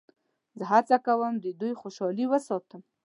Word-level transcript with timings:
زه 0.57 0.63
هڅه 0.71 0.95
کوم 1.05 1.33
د 1.39 1.45
دوی 1.59 1.73
خوشحالي 1.81 2.25
وساتم. 2.27 2.81